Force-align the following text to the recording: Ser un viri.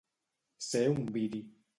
Ser 0.69 0.81
un 0.93 1.03
viri. 1.19 1.43